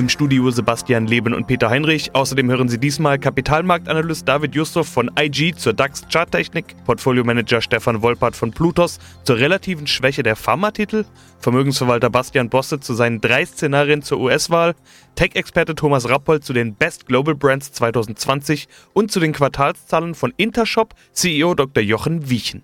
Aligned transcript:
Im 0.00 0.08
Studio 0.08 0.50
Sebastian 0.50 1.06
Leben 1.06 1.34
und 1.34 1.46
Peter 1.46 1.68
Heinrich. 1.68 2.14
Außerdem 2.14 2.50
hören 2.50 2.70
Sie 2.70 2.78
diesmal 2.78 3.18
Kapitalmarktanalyst 3.18 4.26
David 4.26 4.54
Jusuf 4.54 4.88
von 4.88 5.10
IG 5.14 5.52
zur 5.54 5.74
DAX-Charttechnik, 5.74 6.74
Portfoliomanager 6.86 7.60
Stefan 7.60 8.00
Wolpert 8.00 8.34
von 8.34 8.50
Plutos 8.50 8.98
zur 9.24 9.36
relativen 9.36 9.86
Schwäche 9.86 10.22
der 10.22 10.36
Pharmatitel, 10.36 11.04
Vermögensverwalter 11.40 12.08
Bastian 12.08 12.48
Bosse 12.48 12.80
zu 12.80 12.94
seinen 12.94 13.20
drei 13.20 13.44
Szenarien 13.44 14.00
zur 14.00 14.20
US-Wahl, 14.20 14.74
Tech-Experte 15.16 15.74
Thomas 15.74 16.08
Rappold 16.08 16.44
zu 16.44 16.54
den 16.54 16.74
Best 16.76 17.04
Global 17.04 17.34
Brands 17.34 17.70
2020 17.72 18.68
und 18.94 19.12
zu 19.12 19.20
den 19.20 19.34
Quartalszahlen 19.34 20.14
von 20.14 20.32
Intershop 20.38 20.94
CEO 21.12 21.54
Dr. 21.54 21.82
Jochen 21.82 22.30
Wiechen. 22.30 22.62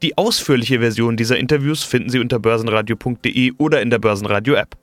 Die 0.00 0.16
ausführliche 0.16 0.80
Version 0.80 1.18
dieser 1.18 1.36
Interviews 1.36 1.84
finden 1.84 2.08
Sie 2.08 2.20
unter 2.20 2.38
börsenradio.de 2.38 3.52
oder 3.58 3.82
in 3.82 3.90
der 3.90 3.98
Börsenradio-App. 3.98 4.78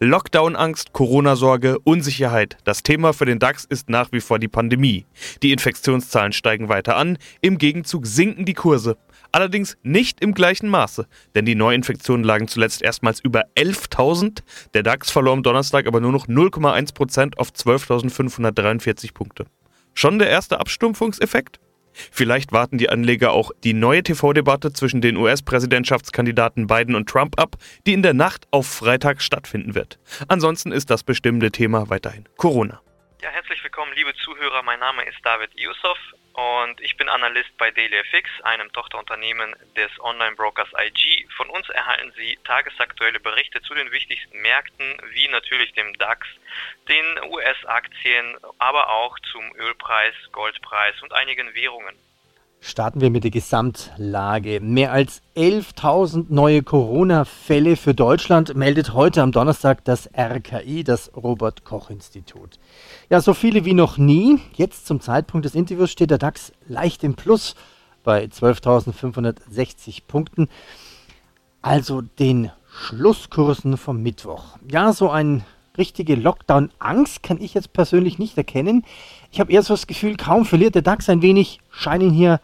Lockdown-Angst, 0.00 0.92
Corona-Sorge, 0.92 1.78
Unsicherheit. 1.80 2.56
Das 2.64 2.82
Thema 2.82 3.12
für 3.12 3.26
den 3.26 3.38
DAX 3.38 3.64
ist 3.64 3.88
nach 3.88 4.12
wie 4.12 4.20
vor 4.20 4.38
die 4.38 4.48
Pandemie. 4.48 5.06
Die 5.42 5.52
Infektionszahlen 5.52 6.32
steigen 6.32 6.68
weiter 6.68 6.96
an, 6.96 7.18
im 7.40 7.58
Gegenzug 7.58 8.06
sinken 8.06 8.44
die 8.44 8.54
Kurse. 8.54 8.96
Allerdings 9.32 9.76
nicht 9.82 10.20
im 10.20 10.34
gleichen 10.34 10.68
Maße, 10.68 11.06
denn 11.34 11.44
die 11.44 11.54
Neuinfektionen 11.54 12.24
lagen 12.24 12.46
zuletzt 12.48 12.82
erstmals 12.82 13.20
über 13.20 13.42
11.000. 13.56 14.42
Der 14.74 14.82
DAX 14.82 15.10
verlor 15.10 15.32
am 15.32 15.42
Donnerstag 15.42 15.86
aber 15.86 16.00
nur 16.00 16.12
noch 16.12 16.28
0,1% 16.28 17.36
auf 17.36 17.50
12.543 17.50 19.12
Punkte. 19.12 19.46
Schon 19.92 20.18
der 20.18 20.28
erste 20.28 20.60
Abstumpfungseffekt? 20.60 21.60
Vielleicht 22.10 22.52
warten 22.52 22.78
die 22.78 22.90
Anleger 22.90 23.32
auch 23.32 23.50
die 23.62 23.74
neue 23.74 24.02
TV-Debatte 24.02 24.72
zwischen 24.72 25.00
den 25.00 25.16
US-Präsidentschaftskandidaten 25.16 26.66
Biden 26.66 26.94
und 26.94 27.08
Trump 27.08 27.40
ab, 27.40 27.56
die 27.86 27.92
in 27.92 28.02
der 28.02 28.14
Nacht 28.14 28.46
auf 28.50 28.66
Freitag 28.66 29.22
stattfinden 29.22 29.74
wird. 29.74 29.98
Ansonsten 30.28 30.72
ist 30.72 30.90
das 30.90 31.02
bestimmte 31.02 31.50
Thema 31.50 31.90
weiterhin 31.90 32.24
Corona. 32.36 32.83
Ja, 33.24 33.30
herzlich 33.30 33.64
willkommen, 33.64 33.94
liebe 33.94 34.14
Zuhörer. 34.16 34.62
Mein 34.62 34.80
Name 34.80 35.02
ist 35.04 35.16
David 35.22 35.50
Yusuf 35.58 35.96
und 36.34 36.78
ich 36.82 36.94
bin 36.98 37.08
Analyst 37.08 37.56
bei 37.56 37.70
DailyFX, 37.70 38.28
einem 38.42 38.70
Tochterunternehmen 38.70 39.56
des 39.74 39.90
Online-Brokers 39.98 40.68
IG. 40.78 41.26
Von 41.34 41.48
uns 41.48 41.66
erhalten 41.70 42.12
Sie 42.16 42.38
tagesaktuelle 42.44 43.20
Berichte 43.20 43.62
zu 43.62 43.72
den 43.72 43.90
wichtigsten 43.92 44.42
Märkten, 44.42 45.00
wie 45.14 45.26
natürlich 45.28 45.72
dem 45.72 45.96
DAX, 45.96 46.28
den 46.86 47.32
US-Aktien, 47.32 48.36
aber 48.58 48.90
auch 48.90 49.18
zum 49.32 49.56
Ölpreis, 49.56 50.14
Goldpreis 50.30 51.00
und 51.00 51.14
einigen 51.14 51.54
Währungen. 51.54 51.98
Starten 52.66 53.02
wir 53.02 53.10
mit 53.10 53.24
der 53.24 53.30
Gesamtlage. 53.30 54.58
Mehr 54.58 54.90
als 54.90 55.20
11.000 55.36 56.28
neue 56.30 56.62
Corona-Fälle 56.62 57.76
für 57.76 57.92
Deutschland 57.92 58.54
meldet 58.54 58.94
heute 58.94 59.20
am 59.20 59.32
Donnerstag 59.32 59.84
das 59.84 60.08
RKI, 60.16 60.82
das 60.82 61.14
Robert 61.14 61.64
Koch 61.64 61.90
Institut. 61.90 62.58
Ja, 63.10 63.20
so 63.20 63.34
viele 63.34 63.66
wie 63.66 63.74
noch 63.74 63.98
nie. 63.98 64.40
Jetzt 64.54 64.86
zum 64.86 65.02
Zeitpunkt 65.02 65.44
des 65.44 65.54
Interviews 65.54 65.90
steht 65.90 66.10
der 66.10 66.16
DAX 66.16 66.52
leicht 66.66 67.04
im 67.04 67.16
Plus 67.16 67.54
bei 68.02 68.24
12.560 68.24 70.04
Punkten. 70.08 70.48
Also 71.60 72.00
den 72.00 72.50
Schlusskursen 72.66 73.76
vom 73.76 74.02
Mittwoch. 74.02 74.56
Ja, 74.70 74.94
so 74.94 75.10
ein 75.10 75.44
richtige 75.76 76.14
Lockdown-Angst 76.14 77.22
kann 77.22 77.40
ich 77.40 77.54
jetzt 77.54 77.72
persönlich 77.72 78.18
nicht 78.18 78.36
erkennen. 78.36 78.84
Ich 79.32 79.40
habe 79.40 79.52
eher 79.52 79.62
so 79.62 79.74
das 79.74 79.86
Gefühl, 79.86 80.16
kaum 80.16 80.44
verliert 80.44 80.74
der 80.74 80.82
DAX 80.82 81.08
ein 81.08 81.22
wenig, 81.22 81.60
scheinen 81.70 82.10
hier 82.10 82.40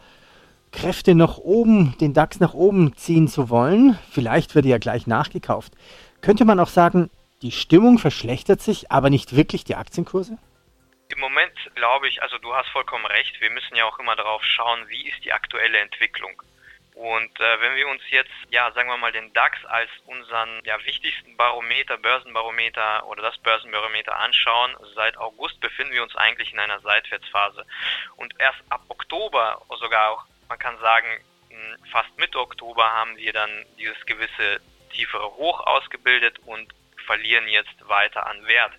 Kräfte 0.72 1.14
nach 1.14 1.38
oben, 1.38 1.96
den 2.00 2.14
DAX 2.14 2.40
nach 2.40 2.54
oben 2.54 2.96
ziehen 2.96 3.28
zu 3.28 3.50
wollen. 3.50 3.98
Vielleicht 4.10 4.54
wird 4.54 4.66
er 4.66 4.72
ja 4.72 4.78
gleich 4.78 5.06
nachgekauft. 5.06 5.72
Könnte 6.20 6.44
man 6.44 6.60
auch 6.60 6.68
sagen, 6.68 7.10
die 7.42 7.52
Stimmung 7.52 7.98
verschlechtert 7.98 8.60
sich, 8.60 8.90
aber 8.90 9.10
nicht 9.10 9.34
wirklich 9.34 9.64
die 9.64 9.76
Aktienkurse? 9.76 10.38
Im 11.08 11.20
Moment 11.20 11.52
glaube 11.74 12.08
ich, 12.08 12.22
also 12.22 12.38
du 12.38 12.54
hast 12.54 12.68
vollkommen 12.68 13.06
recht, 13.06 13.40
wir 13.40 13.50
müssen 13.50 13.74
ja 13.74 13.84
auch 13.84 13.98
immer 13.98 14.14
darauf 14.14 14.44
schauen, 14.44 14.80
wie 14.88 15.08
ist 15.08 15.24
die 15.24 15.32
aktuelle 15.32 15.78
Entwicklung. 15.78 16.40
Und 17.00 17.40
äh, 17.40 17.60
wenn 17.62 17.76
wir 17.76 17.88
uns 17.88 18.02
jetzt, 18.10 18.30
ja, 18.50 18.70
sagen 18.72 18.90
wir 18.90 18.98
mal, 18.98 19.10
den 19.10 19.32
DAX 19.32 19.64
als 19.64 19.88
unseren 20.04 20.60
ja, 20.64 20.76
wichtigsten 20.84 21.34
Barometer, 21.34 21.96
Börsenbarometer 21.96 23.06
oder 23.06 23.22
das 23.22 23.38
Börsenbarometer 23.38 24.18
anschauen, 24.18 24.76
seit 24.94 25.16
August 25.16 25.58
befinden 25.60 25.94
wir 25.94 26.02
uns 26.02 26.14
eigentlich 26.14 26.52
in 26.52 26.58
einer 26.58 26.78
Seitwärtsphase. 26.80 27.64
Und 28.16 28.34
erst 28.38 28.60
ab 28.68 28.82
Oktober, 28.88 29.62
sogar 29.78 30.10
auch, 30.10 30.26
man 30.50 30.58
kann 30.58 30.78
sagen, 30.80 31.08
fast 31.90 32.14
Mitte 32.18 32.38
Oktober 32.38 32.84
haben 32.84 33.16
wir 33.16 33.32
dann 33.32 33.64
dieses 33.78 34.04
gewisse 34.04 34.60
tiefere 34.92 35.34
Hoch 35.36 35.60
ausgebildet 35.60 36.38
und 36.40 36.70
verlieren 37.06 37.48
jetzt 37.48 37.88
weiter 37.88 38.26
an 38.26 38.46
Wert. 38.46 38.74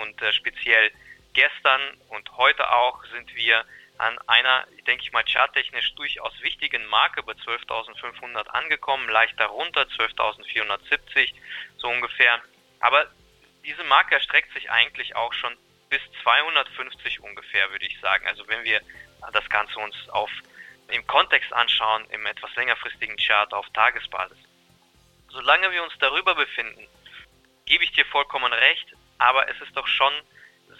Und 0.00 0.22
äh, 0.22 0.32
speziell 0.32 0.90
gestern 1.34 1.82
und 2.08 2.34
heute 2.38 2.72
auch 2.72 3.04
sind 3.12 3.36
wir 3.36 3.62
an 4.02 4.18
einer, 4.26 4.66
denke 4.88 5.04
ich 5.04 5.12
mal, 5.12 5.24
charttechnisch 5.24 5.94
durchaus 5.94 6.32
wichtigen 6.42 6.84
Marke 6.86 7.22
bei 7.22 7.32
12.500 7.34 8.48
angekommen, 8.48 9.08
leicht 9.08 9.38
darunter 9.38 9.82
12.470 9.82 11.32
so 11.76 11.88
ungefähr. 11.88 12.42
Aber 12.80 13.06
diese 13.64 13.84
Marke 13.84 14.16
erstreckt 14.16 14.52
sich 14.54 14.70
eigentlich 14.70 15.14
auch 15.14 15.32
schon 15.32 15.56
bis 15.88 16.00
250 16.24 17.20
ungefähr, 17.20 17.70
würde 17.70 17.86
ich 17.86 18.00
sagen. 18.00 18.26
Also 18.26 18.48
wenn 18.48 18.64
wir 18.64 18.80
das 19.32 19.48
Ganze 19.48 19.78
uns 19.78 19.94
auf 20.08 20.30
im 20.88 21.06
Kontext 21.06 21.52
anschauen, 21.52 22.04
im 22.10 22.26
etwas 22.26 22.54
längerfristigen 22.56 23.16
Chart 23.16 23.52
auf 23.54 23.68
Tagesbasis. 23.70 24.36
Solange 25.28 25.70
wir 25.70 25.82
uns 25.82 25.94
darüber 26.00 26.34
befinden, 26.34 26.86
gebe 27.66 27.84
ich 27.84 27.92
dir 27.92 28.04
vollkommen 28.06 28.52
recht, 28.52 28.86
aber 29.18 29.48
es 29.48 29.58
ist 29.60 29.76
doch 29.76 29.86
schon 29.86 30.12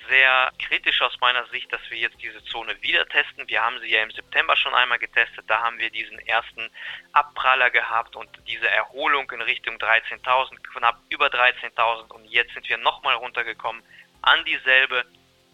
sehr 0.09 0.53
kritisch 0.59 1.01
aus 1.03 1.19
meiner 1.21 1.47
Sicht, 1.47 1.73
dass 1.73 1.81
wir 1.89 1.99
jetzt 1.99 2.21
diese 2.23 2.43
Zone 2.45 2.81
wieder 2.83 3.07
testen. 3.09 3.49
Wir 3.49 3.63
haben 3.63 3.79
sie 3.81 3.89
ja 3.89 4.03
im 4.03 4.11
September 4.11 4.57
schon 4.57 4.75
einmal 4.75 4.99
getestet. 4.99 5.45
Da 5.49 5.63
haben 5.63 5.79
wir 5.79 5.91
diesen 5.91 6.19
ersten 6.21 6.71
Abpraller 7.13 7.71
gehabt 7.71 8.17
und 8.17 8.29
diese 8.47 8.69
Erholung 8.69 9.31
in 9.31 9.43
Richtung 9.43 9.77
13.000, 9.77 10.57
knapp 10.75 10.99
über 11.09 11.27
13.000 11.27 12.11
und 12.13 12.25
jetzt 12.27 12.55
sind 12.55 12.69
wir 12.69 12.79
nochmal 12.79 13.17
runtergekommen 13.17 13.83
an 14.23 14.45
dieselbe 14.45 15.05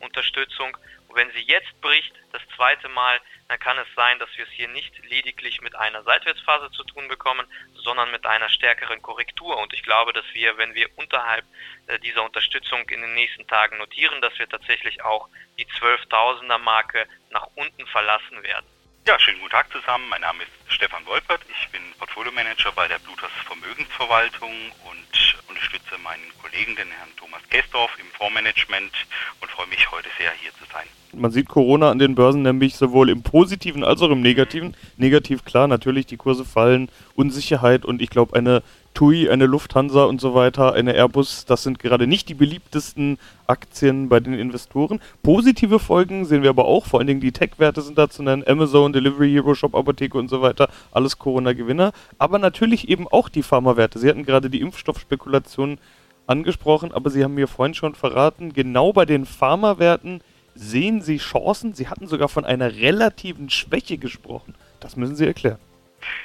Unterstützung. 0.00 0.76
Und 1.08 1.16
wenn 1.16 1.30
sie 1.32 1.40
jetzt 1.40 1.80
bricht, 1.80 2.14
das 2.32 2.42
zweite 2.54 2.88
Mal, 2.88 3.20
dann 3.48 3.58
kann 3.58 3.78
es 3.78 3.86
sein, 3.96 4.18
dass 4.18 4.28
wir 4.36 4.44
es 4.44 4.50
hier 4.50 4.68
nicht 4.68 4.92
lediglich 5.06 5.60
mit 5.62 5.74
einer 5.74 6.02
Seitwärtsphase 6.04 6.70
zu 6.70 6.84
tun 6.84 7.08
bekommen, 7.08 7.46
sondern 7.74 8.10
mit 8.10 8.26
einer 8.26 8.50
stärkeren 8.50 9.00
Korrektur. 9.00 9.56
Und 9.56 9.72
ich 9.72 9.82
glaube, 9.82 10.12
dass 10.12 10.24
wir, 10.34 10.58
wenn 10.58 10.74
wir 10.74 10.88
unterhalb 10.96 11.46
äh, 11.86 11.98
dieser 11.98 12.22
Unterstützung 12.24 12.86
in 12.90 13.00
den 13.00 13.14
nächsten 13.14 13.46
Tagen 13.46 13.78
notieren, 13.78 14.20
dass 14.20 14.38
wir 14.38 14.48
tatsächlich 14.48 15.02
auch 15.02 15.28
die 15.58 15.66
12.000er 15.66 16.58
Marke 16.58 17.08
nach 17.30 17.48
unten 17.54 17.86
verlassen 17.86 18.42
werden. 18.42 18.66
Ja, 19.08 19.18
schönen 19.18 19.38
guten 19.40 19.52
Tag 19.52 19.72
zusammen. 19.72 20.04
Mein 20.10 20.20
Name 20.20 20.42
ist 20.42 20.52
Stefan 20.68 21.00
Wolpert. 21.06 21.40
Ich 21.48 21.70
bin 21.70 21.80
Portfolio 21.98 22.30
Manager 22.30 22.70
bei 22.76 22.86
der 22.88 22.98
Bluthers 22.98 23.30
Vermögensverwaltung 23.46 24.52
und 24.84 25.38
unterstütze 25.48 25.96
meinen 26.04 26.28
Kollegen, 26.42 26.76
den 26.76 26.88
Herrn 26.90 27.08
Thomas 27.16 27.40
Kestorf, 27.48 27.90
im 27.98 28.04
Fondsmanagement 28.18 28.92
und 29.40 29.50
freue 29.50 29.66
mich 29.68 29.90
heute 29.90 30.10
sehr, 30.18 30.30
hier 30.32 30.50
zu 30.58 30.70
sein. 30.70 30.84
Man 31.14 31.30
sieht 31.30 31.48
Corona 31.48 31.90
an 31.90 31.98
den 31.98 32.16
Börsen 32.16 32.42
nämlich 32.42 32.74
sowohl 32.74 33.08
im 33.08 33.22
Positiven 33.22 33.82
als 33.82 34.02
auch 34.02 34.10
im 34.10 34.20
Negativen. 34.20 34.76
Negativ 34.98 35.42
klar, 35.46 35.68
natürlich, 35.68 36.04
die 36.04 36.18
Kurse 36.18 36.44
fallen, 36.44 36.90
Unsicherheit 37.14 37.86
und 37.86 38.02
ich 38.02 38.10
glaube 38.10 38.36
eine 38.36 38.62
TUI, 38.94 39.30
eine 39.30 39.46
Lufthansa 39.46 40.04
und 40.04 40.20
so 40.20 40.34
weiter, 40.34 40.72
eine 40.72 40.92
Airbus, 40.94 41.44
das 41.44 41.62
sind 41.62 41.78
gerade 41.78 42.06
nicht 42.06 42.28
die 42.28 42.34
beliebtesten 42.34 43.18
Aktien 43.46 44.08
bei 44.08 44.18
den 44.18 44.34
Investoren. 44.34 45.00
Positive 45.22 45.78
Folgen 45.78 46.24
sehen 46.24 46.42
wir 46.42 46.50
aber 46.50 46.64
auch, 46.64 46.86
vor 46.86 46.98
allen 46.98 47.06
Dingen 47.06 47.20
die 47.20 47.32
Tech-Werte 47.32 47.80
sind 47.80 47.96
da 47.96 48.10
zu 48.10 48.22
nennen, 48.22 48.42
Amazon, 48.46 48.92
Delivery 48.92 49.30
Hero, 49.30 49.54
Shop 49.54 49.74
Apotheke 49.74 50.18
und 50.18 50.28
so 50.28 50.42
weiter, 50.42 50.68
alles 50.90 51.18
Corona-Gewinner. 51.18 51.92
Aber 52.18 52.38
natürlich 52.38 52.88
eben 52.88 53.06
auch 53.06 53.28
die 53.28 53.42
Pharmawerte. 53.42 53.98
Sie 53.98 54.08
hatten 54.08 54.24
gerade 54.24 54.50
die 54.50 54.60
Impfstoffspekulation 54.60 55.78
angesprochen, 56.26 56.92
aber 56.92 57.10
Sie 57.10 57.22
haben 57.22 57.34
mir 57.34 57.48
vorhin 57.48 57.74
schon 57.74 57.94
verraten, 57.94 58.52
genau 58.52 58.92
bei 58.92 59.04
den 59.04 59.26
Pharmawerten 59.26 60.20
sehen 60.54 61.02
Sie 61.02 61.18
Chancen. 61.18 61.72
Sie 61.72 61.88
hatten 61.88 62.08
sogar 62.08 62.28
von 62.28 62.44
einer 62.44 62.74
relativen 62.74 63.48
Schwäche 63.48 63.96
gesprochen. 63.96 64.54
Das 64.80 64.96
müssen 64.96 65.16
Sie 65.16 65.26
erklären. 65.26 65.58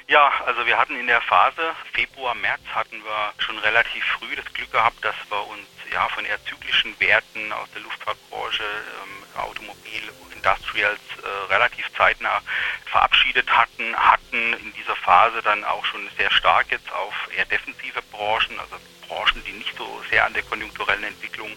Ja, 0.07 0.31
also 0.45 0.65
wir 0.65 0.77
hatten 0.77 0.95
in 0.97 1.07
der 1.07 1.21
Phase 1.21 1.75
Februar, 1.93 2.35
März 2.35 2.61
hatten 2.73 3.03
wir 3.03 3.33
schon 3.37 3.57
relativ 3.59 4.03
früh 4.05 4.35
das 4.35 4.45
Glück 4.53 4.71
gehabt, 4.71 5.03
dass 5.03 5.15
wir 5.29 5.47
uns 5.47 5.67
ja 5.91 6.07
von 6.09 6.25
eher 6.25 6.43
zyklischen 6.45 6.99
Werten 6.99 7.51
aus 7.53 7.69
der 7.73 7.81
Luftfahrtbranche, 7.81 8.63
ähm, 8.63 9.39
Automobil, 9.39 10.01
Industrials 10.33 10.99
äh, 11.23 11.53
relativ 11.53 11.89
zeitnah 11.95 12.41
verabschiedet 12.85 13.49
hatten, 13.49 13.95
hatten 13.95 14.53
in 14.53 14.73
dieser 14.73 14.95
Phase 14.97 15.41
dann 15.41 15.63
auch 15.63 15.85
schon 15.85 16.07
sehr 16.17 16.31
stark 16.31 16.69
jetzt 16.69 16.91
auf 16.91 17.13
eher 17.35 17.45
defensive 17.45 18.01
Branchen, 18.11 18.59
also 18.59 18.75
Branchen, 19.07 19.43
die 19.45 19.53
nicht 19.53 19.75
so 19.77 20.03
sehr 20.09 20.25
an 20.25 20.33
der 20.33 20.43
konjunkturellen 20.43 21.03
Entwicklung 21.03 21.51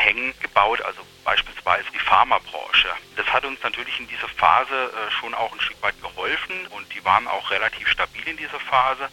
hängen, 0.00 0.32
gebaut, 0.40 0.80
also 0.82 1.00
beispielsweise 1.24 1.84
die 1.92 1.98
Pharmabranche. 1.98 2.88
Das 3.16 3.26
hat 3.26 3.44
uns 3.44 3.62
natürlich 3.62 3.98
in 4.00 4.08
dieser 4.08 4.28
Phase 4.28 4.74
äh, 4.74 5.10
schon 5.12 5.34
auch 5.34 5.52
ein 5.52 5.60
Stück 5.60 5.80
weit 5.82 6.00
geholfen 6.00 6.66
und 6.70 6.92
die 6.94 7.04
waren 7.04 7.28
auch 7.28 7.50
relativ 7.50 7.88
stabil 7.88 8.26
in 8.26 8.36
dieser 8.36 8.58
Phase. 8.60 9.08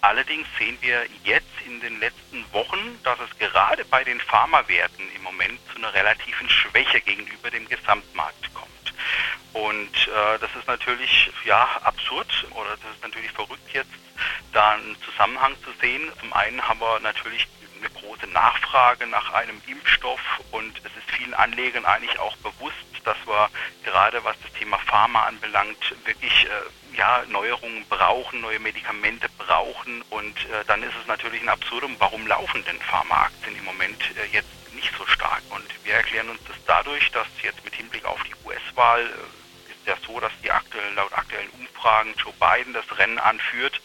Allerdings 0.00 0.46
sehen 0.58 0.76
wir 0.80 1.06
jetzt 1.24 1.46
in 1.64 1.80
den 1.80 2.00
letzten 2.00 2.44
Wochen, 2.52 2.98
dass 3.04 3.18
es 3.20 3.38
gerade 3.38 3.84
bei 3.84 4.04
den 4.04 4.20
Pharmawerten 4.20 5.04
im 5.14 5.22
Moment 5.22 5.58
zu 5.70 5.78
einer 5.78 5.94
relativen 5.94 6.48
Schwäche 6.50 7.00
gegenüber 7.00 7.50
dem 7.50 7.68
Gesamtmarkt 7.68 8.52
kommt. 8.54 8.94
Und 9.52 10.08
äh, 10.08 10.38
das 10.40 10.50
ist 10.58 10.66
natürlich 10.66 11.30
ja 11.44 11.68
absurd 11.84 12.46
oder 12.50 12.70
das 12.70 12.94
ist 12.94 13.02
natürlich 13.02 13.30
verrückt 13.30 13.72
jetzt 13.72 13.90
da 14.52 14.72
einen 14.72 14.96
Zusammenhang 15.02 15.54
zu 15.64 15.70
sehen. 15.80 16.10
Zum 16.20 16.32
einen 16.32 16.66
haben 16.66 16.80
wir 16.80 17.00
natürlich 17.00 17.46
große 18.22 18.32
Nachfrage 18.32 19.06
nach 19.06 19.32
einem 19.32 19.60
Impfstoff 19.66 20.20
und 20.50 20.78
es 20.78 20.96
ist 20.96 21.10
vielen 21.16 21.34
Anlegern 21.34 21.84
eigentlich 21.84 22.18
auch 22.18 22.36
bewusst, 22.36 22.76
dass 23.04 23.16
wir 23.26 23.48
gerade 23.84 24.22
was 24.24 24.36
das 24.42 24.52
Thema 24.52 24.78
Pharma 24.78 25.24
anbelangt, 25.24 25.94
wirklich 26.04 26.46
äh, 26.46 26.96
ja, 26.96 27.24
Neuerungen 27.28 27.84
brauchen, 27.88 28.40
neue 28.40 28.60
Medikamente 28.60 29.28
brauchen 29.38 30.02
und 30.10 30.36
äh, 30.46 30.64
dann 30.66 30.82
ist 30.82 30.94
es 31.00 31.06
natürlich 31.06 31.42
ein 31.42 31.48
Absurdum, 31.48 31.96
warum 31.98 32.26
laufen 32.26 32.64
denn 32.64 32.80
Pharmaaktien 32.80 33.56
im 33.56 33.64
Moment 33.64 34.02
äh, 34.16 34.34
jetzt 34.34 34.48
nicht 34.74 34.92
so 34.96 35.06
stark? 35.06 35.42
Und 35.50 35.66
wir 35.84 35.94
erklären 35.94 36.28
uns 36.28 36.40
das 36.46 36.56
dadurch, 36.66 37.10
dass 37.12 37.26
jetzt 37.42 37.64
mit 37.64 37.74
Hinblick 37.74 38.04
auf 38.04 38.22
die 38.24 38.34
US-Wahl 38.46 39.04
äh, 39.04 39.41
ja 39.86 39.96
so, 40.06 40.20
dass 40.20 40.32
die 40.42 40.50
aktuell, 40.50 40.92
laut 40.94 41.12
aktuellen 41.12 41.50
Umfragen 41.58 42.14
Joe 42.16 42.32
Biden 42.38 42.72
das 42.72 42.84
Rennen 42.98 43.18
anführt. 43.18 43.80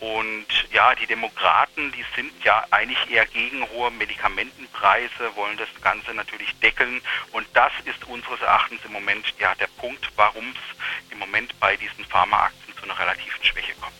Und 0.00 0.46
ja, 0.70 0.94
die 0.94 1.06
Demokraten, 1.06 1.92
die 1.92 2.04
sind 2.14 2.32
ja 2.44 2.64
eigentlich 2.70 3.10
eher 3.10 3.26
gegen 3.26 3.66
hohe 3.70 3.90
Medikamentenpreise, 3.90 5.34
wollen 5.36 5.56
das 5.56 5.68
Ganze 5.82 6.12
natürlich 6.14 6.54
deckeln. 6.60 7.00
Und 7.32 7.46
das 7.54 7.72
ist 7.84 8.04
unseres 8.04 8.40
Erachtens 8.40 8.84
im 8.84 8.92
Moment 8.92 9.32
ja 9.38 9.54
der 9.54 9.68
Punkt, 9.78 10.10
warum 10.16 10.50
es 10.50 11.12
im 11.12 11.18
Moment 11.18 11.58
bei 11.60 11.76
diesen 11.76 12.04
Pharmaaktien 12.04 12.76
zu 12.76 12.84
einer 12.84 12.98
relativen 12.98 13.42
Schwäche 13.42 13.74
kommt. 13.80 13.94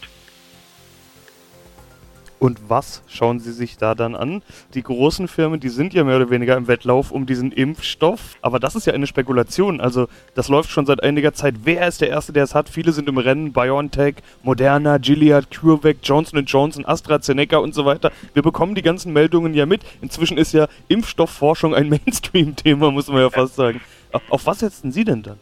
Und 2.44 2.68
was 2.68 3.00
schauen 3.08 3.40
Sie 3.40 3.52
sich 3.52 3.78
da 3.78 3.94
dann 3.94 4.14
an? 4.14 4.42
Die 4.74 4.82
großen 4.82 5.28
Firmen, 5.28 5.60
die 5.60 5.70
sind 5.70 5.94
ja 5.94 6.04
mehr 6.04 6.16
oder 6.16 6.28
weniger 6.28 6.58
im 6.58 6.68
Wettlauf 6.68 7.10
um 7.10 7.24
diesen 7.24 7.52
Impfstoff. 7.52 8.36
Aber 8.42 8.60
das 8.60 8.74
ist 8.74 8.86
ja 8.86 8.92
eine 8.92 9.06
Spekulation. 9.06 9.80
Also 9.80 10.08
das 10.34 10.48
läuft 10.48 10.68
schon 10.68 10.84
seit 10.84 11.02
einiger 11.02 11.32
Zeit. 11.32 11.54
Wer 11.64 11.88
ist 11.88 12.02
der 12.02 12.10
Erste, 12.10 12.34
der 12.34 12.44
es 12.44 12.54
hat? 12.54 12.68
Viele 12.68 12.92
sind 12.92 13.08
im 13.08 13.16
Rennen. 13.16 13.54
BioNTech, 13.54 14.16
Moderna, 14.42 14.98
Gilead, 14.98 15.50
CureVac, 15.50 15.96
Johnson 16.02 16.44
Johnson, 16.44 16.84
AstraZeneca 16.84 17.56
und 17.56 17.74
so 17.74 17.86
weiter. 17.86 18.12
Wir 18.34 18.42
bekommen 18.42 18.74
die 18.74 18.82
ganzen 18.82 19.14
Meldungen 19.14 19.54
ja 19.54 19.64
mit. 19.64 19.80
Inzwischen 20.02 20.36
ist 20.36 20.52
ja 20.52 20.68
Impfstoffforschung 20.88 21.74
ein 21.74 21.88
Mainstream-Thema, 22.04 22.90
muss 22.90 23.08
man 23.08 23.22
ja 23.22 23.30
fast 23.30 23.56
sagen. 23.56 23.80
Auf 24.28 24.44
was 24.44 24.58
setzen 24.58 24.92
Sie 24.92 25.04
denn 25.04 25.22
dann? 25.22 25.38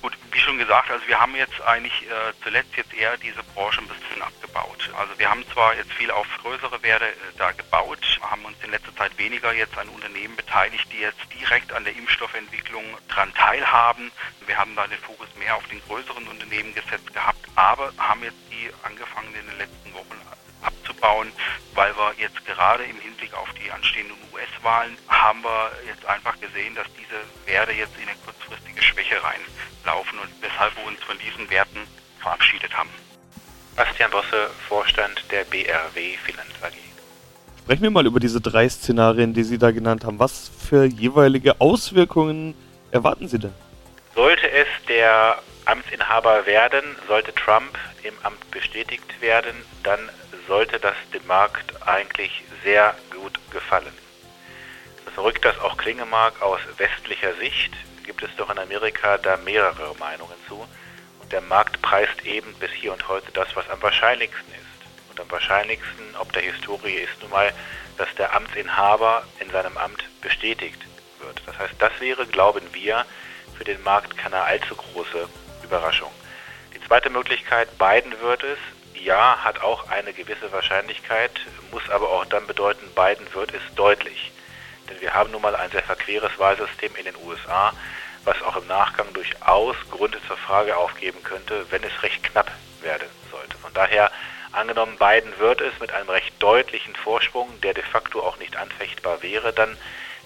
Gut, 0.00 0.12
wie 0.34 0.40
schon 0.40 0.58
gesagt, 0.58 0.90
also 0.90 1.06
wir 1.06 1.20
haben 1.20 1.36
jetzt 1.36 1.62
eigentlich 1.62 1.94
äh, 2.02 2.32
zuletzt 2.42 2.76
jetzt 2.76 2.92
eher 2.92 3.16
diese 3.18 3.42
Branche 3.54 3.80
ein 3.80 3.86
bisschen 3.86 4.20
abgebaut. 4.20 4.90
Also 4.98 5.16
wir 5.16 5.30
haben 5.30 5.44
zwar 5.52 5.76
jetzt 5.76 5.92
viel 5.92 6.10
auf 6.10 6.26
größere 6.42 6.82
Werte 6.82 7.06
äh, 7.06 7.14
da 7.38 7.52
gebaut, 7.52 8.18
haben 8.20 8.44
uns 8.44 8.56
in 8.64 8.72
letzter 8.72 8.94
Zeit 8.96 9.16
weniger 9.16 9.52
jetzt 9.52 9.78
an 9.78 9.88
Unternehmen 9.88 10.34
beteiligt, 10.34 10.88
die 10.92 10.98
jetzt 10.98 11.20
direkt 11.32 11.72
an 11.72 11.84
der 11.84 11.94
Impfstoffentwicklung 11.94 12.82
dran 13.08 13.32
teilhaben. 13.34 14.10
Wir 14.46 14.58
haben 14.58 14.74
da 14.74 14.88
den 14.88 14.98
Fokus 14.98 15.28
mehr 15.38 15.54
auf 15.54 15.66
den 15.68 15.80
größeren 15.86 16.26
Unternehmen 16.26 16.74
gesetzt 16.74 17.14
gehabt, 17.14 17.46
aber 17.54 17.92
haben 17.96 18.24
jetzt 18.24 18.42
die 18.50 18.70
angefangen 18.82 19.32
in 19.36 19.46
den 19.46 19.58
letzten 19.58 19.94
Wochen 19.94 20.20
abzubauen, 20.62 21.30
weil 21.74 21.96
wir 21.96 22.12
jetzt 22.18 22.44
gerade 22.44 22.82
im 22.82 22.98
Hinblick 23.00 23.32
auf 23.34 23.48
die 23.54 23.70
anstehenden 23.70 24.16
US-Wahlen 24.32 24.98
haben 25.06 25.44
wir 25.44 25.70
jetzt 25.86 26.04
einfach 26.06 26.38
gesehen, 26.40 26.74
dass 26.74 26.86
diese 26.98 27.22
Werte 27.46 27.72
jetzt 27.72 27.96
in 27.98 28.08
eine 28.08 28.18
kurzfristige 28.18 28.82
Schwäche 28.82 29.22
reinlaufen 29.94 30.18
und 30.18 30.28
weshalb 30.40 30.76
wir 30.76 30.86
uns 30.86 31.02
von 31.02 31.16
diesen 31.18 31.48
Werten 31.50 31.80
verabschiedet 32.20 32.76
haben. 32.76 32.90
Bastian 33.76 34.10
Bosse, 34.10 34.50
Vorstand 34.68 35.24
der 35.30 35.44
BRW 35.44 36.16
Finanz 36.24 36.50
AG. 36.62 36.72
Sprechen 37.62 37.82
wir 37.82 37.90
mal 37.90 38.06
über 38.06 38.20
diese 38.20 38.40
drei 38.40 38.68
Szenarien, 38.68 39.34
die 39.34 39.42
Sie 39.42 39.58
da 39.58 39.70
genannt 39.70 40.04
haben. 40.04 40.18
Was 40.18 40.50
für 40.68 40.84
jeweilige 40.84 41.60
Auswirkungen 41.60 42.54
erwarten 42.90 43.26
Sie 43.28 43.38
denn? 43.38 43.54
Sollte 44.14 44.48
es 44.50 44.66
der 44.88 45.38
Amtsinhaber 45.64 46.46
werden, 46.46 46.84
sollte 47.08 47.34
Trump 47.34 47.76
im 48.02 48.14
Amt 48.22 48.50
bestätigt 48.50 49.20
werden, 49.20 49.56
dann 49.82 49.98
sollte 50.46 50.78
das 50.78 50.94
dem 51.12 51.26
Markt 51.26 51.74
eigentlich 51.86 52.44
sehr 52.62 52.94
gut 53.10 53.40
gefallen. 53.50 53.92
So 55.06 55.10
verrückt 55.12 55.44
das 55.44 55.58
auch 55.60 55.78
klingen 55.78 56.08
mag, 56.10 56.40
aus 56.42 56.60
westlicher 56.76 57.34
Sicht 57.40 57.72
gibt 58.04 58.22
es 58.22 58.30
doch 58.36 58.50
in 58.50 58.58
Amerika 58.58 59.18
da 59.18 59.36
mehrere 59.38 59.94
Meinungen 59.98 60.36
zu. 60.46 60.66
Und 61.20 61.32
der 61.32 61.40
Markt 61.40 61.80
preist 61.82 62.24
eben 62.24 62.54
bis 62.54 62.70
hier 62.70 62.92
und 62.92 63.08
heute 63.08 63.32
das, 63.32 63.48
was 63.54 63.68
am 63.70 63.82
wahrscheinlichsten 63.82 64.52
ist. 64.52 65.10
Und 65.10 65.20
am 65.20 65.30
wahrscheinlichsten, 65.30 66.16
ob 66.18 66.32
der 66.32 66.42
Historie, 66.42 66.94
ist 66.94 67.20
nun 67.20 67.30
mal, 67.30 67.52
dass 67.96 68.14
der 68.16 68.34
Amtsinhaber 68.34 69.24
in 69.40 69.50
seinem 69.50 69.76
Amt 69.76 70.04
bestätigt 70.20 70.80
wird. 71.20 71.42
Das 71.46 71.58
heißt, 71.58 71.74
das 71.78 71.92
wäre, 72.00 72.26
glauben 72.26 72.62
wir, 72.72 73.04
für 73.56 73.64
den 73.64 73.82
Markt 73.82 74.16
keine 74.16 74.42
allzu 74.42 74.74
große 74.74 75.28
Überraschung. 75.62 76.10
Die 76.74 76.80
zweite 76.86 77.10
Möglichkeit, 77.10 77.68
Biden 77.78 78.20
wird 78.20 78.42
es, 78.42 78.58
ja, 78.94 79.38
hat 79.42 79.62
auch 79.62 79.88
eine 79.90 80.12
gewisse 80.12 80.50
Wahrscheinlichkeit, 80.52 81.40
muss 81.70 81.88
aber 81.90 82.08
auch 82.10 82.24
dann 82.26 82.46
bedeuten, 82.46 82.86
Biden 82.94 83.32
wird 83.34 83.52
es 83.54 83.74
deutlich. 83.74 84.32
Denn 84.88 85.00
wir 85.00 85.14
haben 85.14 85.30
nun 85.30 85.42
mal 85.42 85.56
ein 85.56 85.70
sehr 85.70 85.82
verqueres 85.82 86.38
Wahlsystem 86.38 86.94
in 86.96 87.04
den 87.04 87.16
USA, 87.24 87.72
was 88.24 88.40
auch 88.42 88.56
im 88.56 88.66
Nachgang 88.66 89.12
durchaus 89.12 89.76
Gründe 89.90 90.18
zur 90.26 90.36
Frage 90.36 90.76
aufgeben 90.76 91.22
könnte, 91.22 91.66
wenn 91.70 91.82
es 91.82 92.02
recht 92.02 92.22
knapp 92.22 92.50
werden 92.80 93.08
sollte. 93.30 93.56
Von 93.58 93.72
daher, 93.74 94.10
angenommen, 94.52 94.96
Biden 94.98 95.38
wird 95.38 95.60
es 95.60 95.78
mit 95.80 95.92
einem 95.92 96.08
recht 96.08 96.34
deutlichen 96.38 96.94
Vorsprung, 96.96 97.60
der 97.62 97.74
de 97.74 97.84
facto 97.84 98.20
auch 98.20 98.38
nicht 98.38 98.56
anfechtbar 98.56 99.22
wäre, 99.22 99.52
dann, 99.52 99.76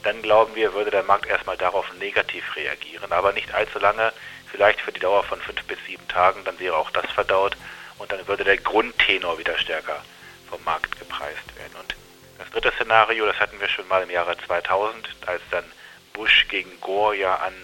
dann 0.02 0.22
glauben 0.22 0.54
wir, 0.54 0.74
würde 0.74 0.90
der 0.90 1.02
Markt 1.02 1.26
erstmal 1.26 1.56
darauf 1.56 1.92
negativ 1.94 2.56
reagieren, 2.56 3.12
aber 3.12 3.32
nicht 3.32 3.52
allzu 3.54 3.78
lange, 3.78 4.12
vielleicht 4.50 4.80
für 4.80 4.92
die 4.92 5.00
Dauer 5.00 5.24
von 5.24 5.40
fünf 5.40 5.62
bis 5.64 5.78
sieben 5.86 6.06
Tagen, 6.08 6.44
dann 6.44 6.58
wäre 6.58 6.76
auch 6.76 6.90
das 6.90 7.10
verdaut 7.12 7.56
und 7.98 8.12
dann 8.12 8.26
würde 8.28 8.44
der 8.44 8.58
Grundtenor 8.58 9.38
wieder 9.38 9.58
stärker 9.58 10.02
vom 10.48 10.62
Markt 10.64 10.98
gepreist 10.98 11.56
werden. 11.56 11.74
Und 11.80 11.94
das 12.38 12.50
dritte 12.50 12.72
Szenario, 12.72 13.26
das 13.26 13.38
hatten 13.40 13.60
wir 13.60 13.68
schon 13.68 13.88
mal 13.88 14.02
im 14.02 14.10
Jahre 14.10 14.36
2000, 14.38 15.08
als 15.26 15.42
dann 15.50 15.64
Bush 16.12 16.46
gegen 16.48 16.80
Gore 16.80 17.16
ja 17.16 17.34
an 17.36 17.54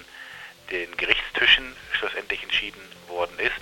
den 0.70 0.96
Gerichtstischen 0.96 1.74
schlussendlich 1.92 2.42
entschieden 2.42 2.80
worden 3.08 3.38
ist, 3.38 3.52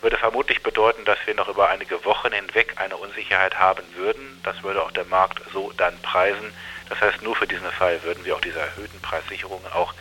würde 0.00 0.18
vermutlich 0.18 0.62
bedeuten, 0.62 1.04
dass 1.04 1.18
wir 1.26 1.34
noch 1.34 1.48
über 1.48 1.70
einige 1.70 2.04
Wochen 2.04 2.32
hinweg 2.32 2.74
eine 2.76 2.96
Unsicherheit 2.96 3.58
haben 3.58 3.82
würden. 3.94 4.40
Das 4.42 4.62
würde 4.62 4.82
auch 4.82 4.90
der 4.90 5.06
Markt 5.06 5.40
so 5.52 5.72
dann 5.76 6.00
preisen. 6.02 6.52
Das 6.90 7.00
heißt, 7.00 7.22
nur 7.22 7.34
für 7.34 7.46
diesen 7.46 7.70
Fall 7.72 8.02
würden 8.02 8.24
wir 8.24 8.36
auch 8.36 8.40
diese 8.40 8.60
erhöhten 8.60 9.00
Preissicherungen 9.00 9.72
auch 9.72 9.94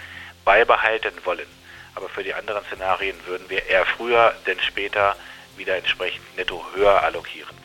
beibehalten 0.44 1.14
wollen. 1.24 1.48
Aber 1.96 2.10
für 2.10 2.24
die 2.24 2.34
anderen 2.34 2.66
Szenarien 2.66 3.16
würden 3.26 3.50
wir 3.50 3.66
eher 3.66 3.86
früher 3.86 4.36
denn 4.46 4.60
später 4.60 5.16
wieder 5.56 5.78
entsprechend 5.78 6.36
netto 6.36 6.66
höher 6.76 7.02
allokieren. 7.02 7.63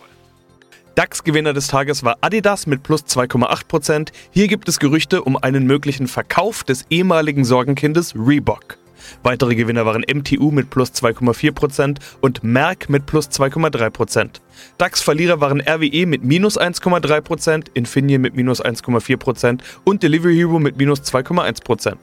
DAX-Gewinner 0.99 1.52
des 1.52 1.69
Tages 1.69 2.02
war 2.02 2.19
Adidas 2.23 2.67
mit 2.67 2.83
plus 2.83 3.05
2,8%. 3.05 4.09
Hier 4.33 4.49
gibt 4.49 4.69
es 4.69 4.81
Gerüchte 4.81 5.23
um 5.23 5.37
einen 5.37 5.64
möglichen 5.64 6.09
Verkauf 6.09 6.64
des 6.64 6.87
ehemaligen 6.90 7.45
Sorgenkindes 7.45 8.17
Reebok. 8.17 8.78
Weitere 9.23 9.55
Gewinner 9.55 9.87
waren 9.87 10.02
MTU 10.12 10.50
mit 10.50 10.71
plus 10.71 10.90
2,4% 10.90 11.99
und 12.21 12.43
Merck 12.43 12.88
mit 12.90 13.07
plus 13.07 13.28
2,3%. 13.28 14.40
DAX-Verlierer 14.78 15.40
waren 15.40 15.61
RWE 15.61 16.05
mit 16.05 16.25
minus 16.25 16.59
1,3%, 16.59 17.67
Infineon 17.75 18.21
mit 18.21 18.35
minus 18.35 18.61
1,4% 18.61 19.61
und 19.85 20.02
Delivery 20.02 20.35
Hero 20.35 20.59
mit 20.59 20.78
minus 20.78 21.02
2,1%. 21.02 21.95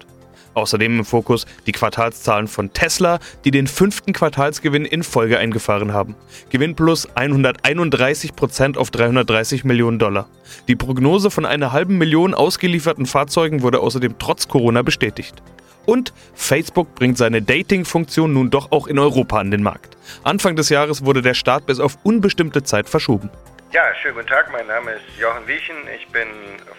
Außerdem 0.55 0.99
im 0.99 1.05
Fokus 1.05 1.45
die 1.67 1.73
Quartalszahlen 1.73 2.47
von 2.47 2.71
Tesla, 2.71 3.19
die 3.43 3.51
den 3.51 3.67
fünften 3.67 4.13
Quartalsgewinn 4.13 4.85
in 4.85 5.03
Folge 5.03 5.37
eingefahren 5.37 5.93
haben. 5.93 6.15
Gewinn 6.49 6.75
plus 6.75 7.07
131 7.13 8.35
Prozent 8.35 8.77
auf 8.77 8.89
330 8.89 9.65
Millionen 9.65 9.99
Dollar. 9.99 10.27
Die 10.69 10.77
Prognose 10.77 11.29
von 11.29 11.45
einer 11.45 11.73
halben 11.73 11.97
Million 11.97 12.33
ausgelieferten 12.33 13.05
Fahrzeugen 13.05 13.61
wurde 13.61 13.81
außerdem 13.81 14.15
trotz 14.17 14.47
Corona 14.47 14.81
bestätigt. 14.81 15.43
Und 15.85 16.13
Facebook 16.33 16.95
bringt 16.95 17.17
seine 17.17 17.41
Dating-Funktion 17.41 18.33
nun 18.33 18.49
doch 18.49 18.71
auch 18.71 18.87
in 18.87 18.97
Europa 18.97 19.37
an 19.37 19.51
den 19.51 19.61
Markt. 19.61 19.97
Anfang 20.23 20.55
des 20.55 20.69
Jahres 20.69 21.05
wurde 21.05 21.21
der 21.21 21.33
Start 21.33 21.65
bis 21.65 21.79
auf 21.79 21.97
unbestimmte 22.03 22.63
Zeit 22.63 22.89
verschoben. 22.89 23.29
Ja, 23.75 23.93
schönen 24.01 24.15
guten 24.15 24.27
Tag. 24.27 24.49
Mein 24.53 24.67
Name 24.67 24.93
ist 24.93 25.03
Jochen 25.19 25.45
Wiechen. 25.47 25.75
Ich 25.93 26.07
bin 26.07 26.29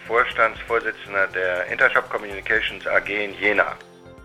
Vorstandsvorsitzender 0.07 1.27
der 1.27 1.67
Intershop 1.67 2.09
Communications 2.09 2.87
AG 2.87 3.07
in 3.07 3.39
Jena. 3.39 3.75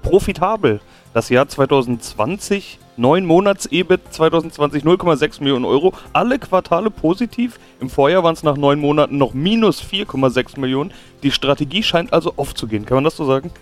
Profitabel. 0.00 0.80
Das 1.12 1.28
Jahr 1.28 1.46
2020, 1.46 2.78
9 2.96 3.26
Monats 3.26 3.66
EBIT 3.66 4.14
2020 4.14 4.84
0,6 4.84 5.40
Millionen 5.42 5.66
Euro. 5.66 5.92
Alle 6.14 6.38
Quartale 6.38 6.88
positiv. 6.90 7.58
Im 7.78 7.90
Vorjahr 7.90 8.24
waren 8.24 8.32
es 8.32 8.42
nach 8.42 8.56
9 8.56 8.78
Monaten 8.78 9.18
noch 9.18 9.34
minus 9.34 9.82
4,6 9.82 10.58
Millionen. 10.58 10.94
Die 11.22 11.30
Strategie 11.30 11.82
scheint 11.82 12.14
also 12.14 12.32
aufzugehen. 12.38 12.86
Kann 12.86 12.94
man 12.94 13.04
das 13.04 13.18
so 13.18 13.26
sagen? 13.26 13.52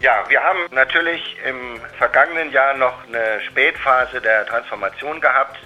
Ja, 0.00 0.24
wir 0.28 0.42
haben 0.42 0.58
natürlich 0.72 1.36
im 1.48 1.80
vergangenen 1.96 2.50
Jahr 2.50 2.76
noch 2.76 3.06
eine 3.06 3.40
Spätphase 3.46 4.20
der 4.20 4.44
Transformation 4.46 5.20
gehabt. 5.20 5.56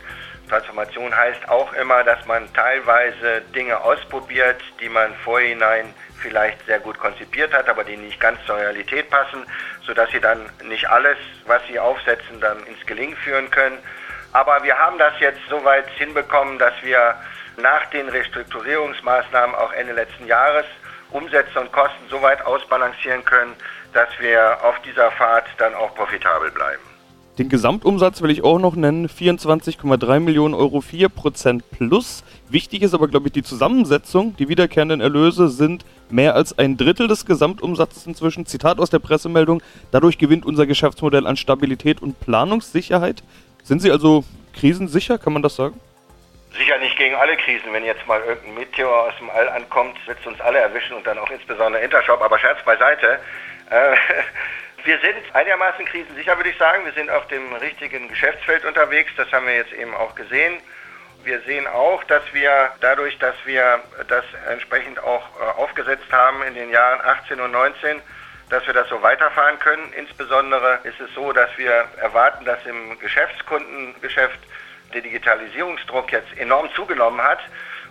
Transformation 0.48 1.14
heißt 1.14 1.48
auch 1.48 1.72
immer, 1.74 2.04
dass 2.04 2.24
man 2.26 2.52
teilweise 2.52 3.40
Dinge 3.54 3.80
ausprobiert, 3.80 4.62
die 4.80 4.88
man 4.88 5.14
vorhinein 5.24 5.92
vielleicht 6.20 6.64
sehr 6.66 6.80
gut 6.80 6.98
konzipiert 6.98 7.52
hat, 7.52 7.68
aber 7.68 7.84
die 7.84 7.96
nicht 7.96 8.18
ganz 8.20 8.38
zur 8.46 8.56
Realität 8.56 9.10
passen, 9.10 9.44
sodass 9.82 10.10
sie 10.10 10.20
dann 10.20 10.48
nicht 10.64 10.88
alles, 10.88 11.18
was 11.46 11.62
sie 11.68 11.78
aufsetzen, 11.78 12.40
dann 12.40 12.58
ins 12.66 12.84
Gelingen 12.86 13.16
führen 13.16 13.50
können. 13.50 13.78
Aber 14.32 14.62
wir 14.62 14.76
haben 14.76 14.98
das 14.98 15.14
jetzt 15.20 15.40
so 15.48 15.64
weit 15.64 15.88
hinbekommen, 15.90 16.58
dass 16.58 16.74
wir 16.82 17.16
nach 17.56 17.86
den 17.86 18.08
Restrukturierungsmaßnahmen 18.08 19.54
auch 19.56 19.72
Ende 19.72 19.92
letzten 19.92 20.26
Jahres 20.26 20.66
Umsätze 21.10 21.60
und 21.60 21.72
Kosten 21.72 22.08
so 22.10 22.20
weit 22.20 22.44
ausbalancieren 22.44 23.24
können, 23.24 23.54
dass 23.92 24.08
wir 24.18 24.58
auf 24.62 24.80
dieser 24.82 25.10
Fahrt 25.12 25.46
dann 25.58 25.74
auch 25.74 25.94
profitabel 25.94 26.50
bleiben. 26.50 26.95
Den 27.38 27.50
Gesamtumsatz 27.50 28.22
will 28.22 28.30
ich 28.30 28.42
auch 28.42 28.58
noch 28.58 28.76
nennen, 28.76 29.08
24,3 29.08 30.20
Millionen 30.20 30.54
Euro, 30.54 30.78
4% 30.78 31.62
plus. 31.70 32.24
Wichtig 32.48 32.80
ist 32.80 32.94
aber, 32.94 33.08
glaube 33.08 33.26
ich, 33.26 33.32
die 33.34 33.42
Zusammensetzung. 33.42 34.34
Die 34.36 34.48
wiederkehrenden 34.48 35.02
Erlöse 35.02 35.50
sind 35.50 35.84
mehr 36.08 36.34
als 36.34 36.58
ein 36.58 36.78
Drittel 36.78 37.08
des 37.08 37.26
Gesamtumsatzes 37.26 38.06
inzwischen. 38.06 38.46
Zitat 38.46 38.78
aus 38.78 38.88
der 38.88 39.00
Pressemeldung, 39.00 39.62
dadurch 39.90 40.16
gewinnt 40.16 40.46
unser 40.46 40.66
Geschäftsmodell 40.66 41.26
an 41.26 41.36
Stabilität 41.36 42.00
und 42.00 42.18
Planungssicherheit. 42.20 43.22
Sind 43.62 43.82
Sie 43.82 43.90
also 43.90 44.24
krisensicher, 44.54 45.18
kann 45.18 45.34
man 45.34 45.42
das 45.42 45.56
sagen? 45.56 45.78
Sicher 46.56 46.78
nicht 46.78 46.96
gegen 46.96 47.16
alle 47.16 47.36
Krisen. 47.36 47.70
Wenn 47.70 47.84
jetzt 47.84 48.06
mal 48.06 48.20
irgendein 48.20 48.54
Meteor 48.54 49.08
aus 49.08 49.12
dem 49.20 49.28
All 49.28 49.48
ankommt, 49.50 49.94
wird 50.06 50.16
es 50.20 50.26
uns 50.26 50.40
alle 50.40 50.58
erwischen 50.58 50.96
und 50.96 51.06
dann 51.06 51.18
auch 51.18 51.30
insbesondere 51.30 51.82
Intershop. 51.82 52.22
Aber 52.22 52.38
Scherz 52.38 52.64
beiseite. 52.64 53.18
Äh, 53.68 53.94
Wir 54.86 55.00
sind 55.00 55.16
einigermaßen 55.34 55.84
krisensicher, 55.84 56.36
würde 56.36 56.50
ich 56.50 56.58
sagen. 56.58 56.84
Wir 56.84 56.92
sind 56.92 57.10
auf 57.10 57.26
dem 57.26 57.52
richtigen 57.54 58.08
Geschäftsfeld 58.08 58.64
unterwegs. 58.64 59.10
Das 59.16 59.30
haben 59.32 59.44
wir 59.44 59.56
jetzt 59.56 59.72
eben 59.72 59.92
auch 59.92 60.14
gesehen. 60.14 60.60
Wir 61.24 61.40
sehen 61.40 61.66
auch, 61.66 62.04
dass 62.04 62.22
wir 62.32 62.70
dadurch, 62.80 63.18
dass 63.18 63.34
wir 63.46 63.80
das 64.06 64.24
entsprechend 64.48 65.02
auch 65.02 65.24
äh, 65.40 65.60
aufgesetzt 65.60 66.06
haben 66.12 66.40
in 66.44 66.54
den 66.54 66.70
Jahren 66.70 67.00
18 67.00 67.40
und 67.40 67.50
19, 67.50 68.00
dass 68.48 68.64
wir 68.64 68.74
das 68.74 68.88
so 68.88 69.02
weiterfahren 69.02 69.58
können. 69.58 69.92
Insbesondere 69.94 70.78
ist 70.84 71.00
es 71.00 71.12
so, 71.16 71.32
dass 71.32 71.50
wir 71.58 71.88
erwarten, 71.96 72.44
dass 72.44 72.64
im 72.64 72.96
Geschäftskundengeschäft 73.00 74.38
der 74.94 75.00
Digitalisierungsdruck 75.00 76.12
jetzt 76.12 76.38
enorm 76.38 76.72
zugenommen 76.76 77.20
hat 77.20 77.40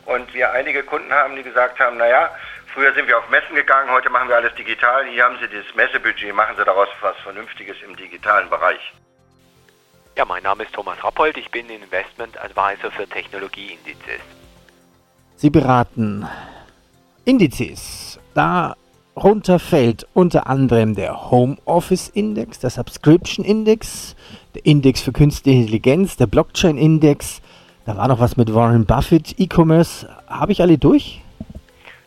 und 0.06 0.34
wir 0.34 0.54
einige 0.54 0.82
Kunden 0.84 1.12
haben, 1.12 1.36
die 1.36 1.44
gesagt 1.44 1.78
haben, 1.78 1.98
naja, 1.98 2.34
Früher 2.76 2.94
sind 2.94 3.08
wir 3.08 3.18
auf 3.18 3.30
Messen 3.30 3.56
gegangen, 3.56 3.90
heute 3.90 4.10
machen 4.10 4.28
wir 4.28 4.36
alles 4.36 4.54
digital. 4.56 5.06
Hier 5.06 5.24
haben 5.24 5.38
Sie 5.40 5.48
dieses 5.48 5.74
Messebudget, 5.76 6.36
machen 6.36 6.58
Sie 6.58 6.66
daraus 6.66 6.90
was 7.00 7.16
Vernünftiges 7.24 7.78
im 7.88 7.96
digitalen 7.96 8.50
Bereich. 8.50 8.82
Ja, 10.18 10.26
mein 10.26 10.44
Name 10.44 10.64
ist 10.64 10.74
Thomas 10.74 11.02
Rappold, 11.02 11.38
ich 11.38 11.50
bin 11.52 11.70
Investment 11.70 12.38
Advisor 12.38 12.92
für 12.92 13.08
Technologieindizes. 13.08 14.20
Sie 15.38 15.50
beraten 15.50 16.28
Indizes. 17.24 18.20
Darunter 18.34 19.60
fällt 19.60 20.06
unter 20.14 20.48
anderem 20.48 20.96
der 20.96 21.32
Homeoffice 21.32 22.10
Index, 22.10 22.60
der 22.60 22.72
Subscription 22.72 23.46
Index, 23.46 24.18
der 24.54 24.66
Index 24.66 25.02
für 25.02 25.14
künstliche 25.14 25.60
Intelligenz, 25.60 26.18
der 26.18 26.28
Blockchain 26.28 26.78
Index. 26.78 27.42
Da 27.86 27.96
war 27.96 28.10
noch 28.10 28.20
was 28.20 28.36
mit 28.36 28.54
Warren 28.54 28.86
Buffett, 28.86 29.40
E-Commerce. 29.40 30.10
Habe 30.28 30.52
ich 30.52 30.62
alle 30.62 30.78
durch? 30.78 31.22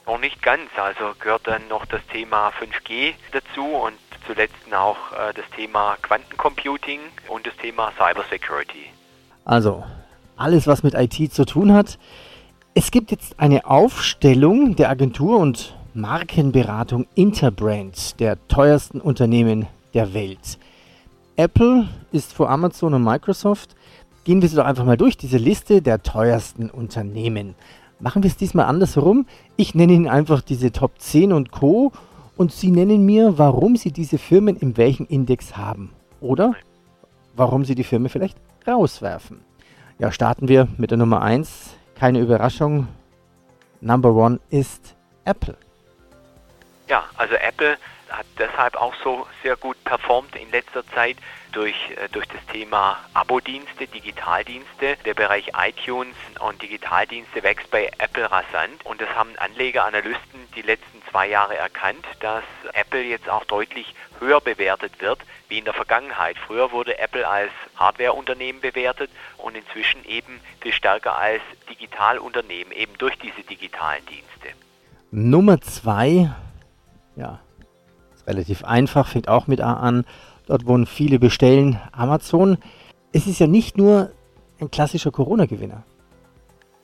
Noch 0.08 0.18
nicht 0.18 0.42
ganz, 0.42 0.70
also 0.78 1.12
gehört 1.20 1.46
dann 1.46 1.68
noch 1.68 1.84
das 1.84 2.00
Thema 2.10 2.48
5G 2.48 3.12
dazu 3.30 3.62
und 3.62 3.92
zuletzt 4.26 4.54
auch 4.72 4.96
äh, 5.12 5.34
das 5.34 5.44
Thema 5.54 5.98
Quantencomputing 6.00 7.00
und 7.28 7.46
das 7.46 7.54
Thema 7.58 7.92
Cybersecurity. 7.98 8.86
Also 9.44 9.84
alles, 10.38 10.66
was 10.66 10.82
mit 10.82 10.94
IT 10.94 11.30
zu 11.34 11.44
tun 11.44 11.74
hat. 11.74 11.98
Es 12.72 12.90
gibt 12.90 13.10
jetzt 13.10 13.38
eine 13.38 13.66
Aufstellung 13.66 14.76
der 14.76 14.88
Agentur 14.88 15.38
und 15.38 15.76
Markenberatung 15.92 17.06
Interbrand, 17.14 18.18
der 18.18 18.38
teuersten 18.48 19.02
Unternehmen 19.02 19.66
der 19.92 20.14
Welt. 20.14 20.58
Apple 21.36 21.86
ist 22.12 22.32
vor 22.32 22.48
Amazon 22.48 22.94
und 22.94 23.04
Microsoft. 23.04 23.76
Gehen 24.24 24.40
wir 24.40 24.48
sie 24.48 24.56
doch 24.56 24.64
einfach 24.64 24.86
mal 24.86 24.96
durch, 24.96 25.18
diese 25.18 25.36
Liste 25.36 25.82
der 25.82 26.02
teuersten 26.02 26.70
Unternehmen. 26.70 27.54
Machen 28.00 28.22
wir 28.22 28.30
es 28.30 28.36
diesmal 28.36 28.66
andersherum. 28.66 29.26
Ich 29.56 29.74
nenne 29.74 29.92
Ihnen 29.92 30.08
einfach 30.08 30.40
diese 30.40 30.70
Top 30.70 31.00
10 31.00 31.32
und 31.32 31.50
Co. 31.50 31.92
Und 32.36 32.52
Sie 32.52 32.70
nennen 32.70 33.04
mir, 33.04 33.38
warum 33.38 33.74
Sie 33.74 33.90
diese 33.90 34.18
Firmen 34.18 34.56
in 34.56 34.76
welchem 34.76 35.06
Index 35.06 35.56
haben. 35.56 35.92
Oder 36.20 36.54
warum 37.34 37.64
Sie 37.64 37.74
die 37.74 37.84
Firma 37.84 38.08
vielleicht 38.08 38.38
rauswerfen. 38.66 39.40
Ja, 39.98 40.12
starten 40.12 40.46
wir 40.46 40.68
mit 40.76 40.92
der 40.92 40.98
Nummer 40.98 41.22
1. 41.22 41.70
Keine 41.96 42.20
Überraschung. 42.20 42.86
Number 43.80 44.24
1 44.24 44.40
ist 44.50 44.94
Apple. 45.24 45.56
Ja, 46.88 47.02
also 47.16 47.34
Apple 47.34 47.76
hat 48.10 48.26
deshalb 48.38 48.76
auch 48.76 48.94
so 49.02 49.26
sehr 49.42 49.56
gut 49.56 49.82
performt 49.84 50.34
in 50.36 50.50
letzter 50.50 50.86
Zeit 50.88 51.16
durch, 51.52 51.74
äh, 51.90 52.08
durch 52.10 52.26
das 52.28 52.44
Thema 52.52 52.98
Abo-Dienste, 53.14 53.86
Digitaldienste. 53.86 54.96
Der 55.04 55.14
Bereich 55.14 55.52
iTunes 55.56 56.14
und 56.40 56.60
Digitaldienste 56.62 57.42
wächst 57.42 57.70
bei 57.70 57.90
Apple 57.98 58.30
rasant 58.30 58.84
und 58.84 59.00
das 59.00 59.08
haben 59.10 59.30
Anleger, 59.38 59.84
Analysten 59.84 60.48
die 60.54 60.62
letzten 60.62 61.02
zwei 61.10 61.28
Jahre 61.28 61.56
erkannt, 61.56 62.04
dass 62.20 62.44
Apple 62.72 63.02
jetzt 63.02 63.28
auch 63.28 63.44
deutlich 63.44 63.94
höher 64.20 64.40
bewertet 64.40 65.00
wird 65.00 65.20
wie 65.48 65.58
in 65.58 65.64
der 65.64 65.74
Vergangenheit. 65.74 66.36
Früher 66.38 66.72
wurde 66.72 66.98
Apple 66.98 67.26
als 67.26 67.52
Hardwareunternehmen 67.76 68.60
bewertet 68.60 69.10
und 69.38 69.56
inzwischen 69.56 70.04
eben 70.04 70.40
viel 70.60 70.72
stärker 70.72 71.16
als 71.16 71.42
Digitalunternehmen, 71.70 72.72
eben 72.72 72.96
durch 72.98 73.16
diese 73.18 73.42
digitalen 73.42 74.04
Dienste. 74.06 74.58
Nummer 75.10 75.60
zwei, 75.60 76.30
ja, 77.16 77.40
relativ 78.28 78.64
einfach, 78.64 79.08
fängt 79.08 79.28
auch 79.28 79.46
mit 79.46 79.60
A 79.60 79.74
an. 79.74 80.04
Dort, 80.46 80.66
wo 80.66 80.84
viele 80.86 81.18
bestellen, 81.18 81.80
Amazon. 81.92 82.58
Es 83.12 83.26
ist 83.26 83.40
ja 83.40 83.46
nicht 83.46 83.76
nur 83.76 84.10
ein 84.60 84.70
klassischer 84.70 85.10
Corona-Gewinner. 85.10 85.82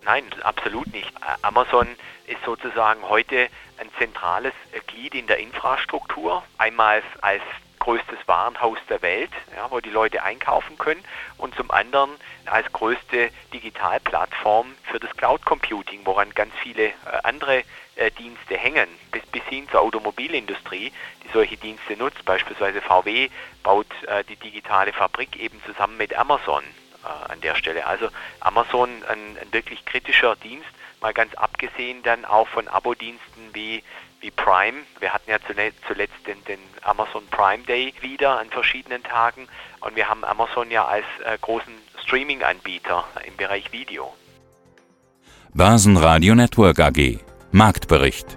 Nein, 0.05 0.25
absolut 0.43 0.93
nicht. 0.93 1.13
Amazon 1.43 1.87
ist 2.27 2.45
sozusagen 2.45 3.01
heute 3.09 3.49
ein 3.79 3.89
zentrales 3.99 4.53
Glied 4.87 5.15
in 5.15 5.27
der 5.27 5.39
Infrastruktur. 5.39 6.43
Einmal 6.59 7.03
als 7.23 7.43
größtes 7.85 8.19
Warenhaus 8.25 8.79
der 8.89 9.03
Welt, 9.03 9.31
ja, 9.55 9.71
wo 9.71 9.79
die 9.79 9.91
Leute 9.91 10.23
einkaufen 10.23 10.79
können 10.79 11.05
und 11.37 11.55
zum 11.55 11.71
anderen 11.71 12.11
als 12.47 12.73
größte 12.73 13.31
Digitalplattform 13.53 14.75
für 14.85 14.99
das 14.99 15.15
Cloud 15.19 15.45
Computing, 15.45 16.01
woran 16.05 16.31
ganz 16.31 16.55
viele 16.63 16.87
äh, 16.87 16.93
andere 17.25 17.63
äh, 17.97 18.11
Dienste 18.13 18.57
hängen, 18.57 18.89
bis, 19.13 19.21
bis 19.27 19.43
hin 19.45 19.69
zur 19.71 19.83
Automobilindustrie, 19.83 20.93
die 21.25 21.29
solche 21.35 21.59
Dienste 21.59 21.95
nutzt. 21.99 22.25
Beispielsweise 22.25 22.81
VW 22.81 23.29
baut 23.63 23.87
äh, 24.07 24.25
die 24.25 24.37
digitale 24.37 24.95
Fabrik 24.95 25.37
eben 25.37 25.63
zusammen 25.67 25.99
mit 25.99 26.17
Amazon 26.17 26.65
an 27.05 27.41
der 27.41 27.55
Stelle. 27.55 27.87
Also 27.87 28.09
Amazon 28.41 28.91
ein, 29.09 29.39
ein 29.41 29.53
wirklich 29.53 29.85
kritischer 29.85 30.37
Dienst, 30.37 30.69
mal 31.01 31.13
ganz 31.13 31.35
abgesehen 31.35 32.03
dann 32.03 32.25
auch 32.25 32.49
von 32.49 32.69
Abo-Diensten 32.69 33.51
wie 33.53 33.83
wie 34.25 34.31
Prime. 34.31 34.79
Wir 35.01 35.13
hatten 35.13 35.31
ja 35.31 35.37
zuletzt 35.87 36.27
den, 36.27 36.43
den, 36.47 36.59
Amazon 36.83 37.27
Prime 37.31 37.63
Day 37.65 37.93
wieder 38.01 38.39
an 38.39 38.49
verschiedenen 38.49 39.03
Tagen 39.03 39.49
und 39.81 39.97
wir 39.97 40.09
haben 40.09 40.25
Amazon 40.25 40.71
ja 40.71 40.87
als 40.87 41.05
äh, 41.25 41.37
großen 41.41 41.73
Streaming-Anbieter 42.03 43.05
im 43.27 43.37
Bereich 43.37 43.71
Video. 43.73 44.15
Börsenradio 45.53 46.35
Network 46.35 46.81
AG 46.81 47.21
Marktbericht 47.53 48.37